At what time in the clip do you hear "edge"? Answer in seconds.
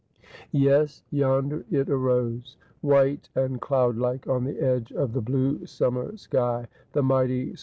4.59-4.91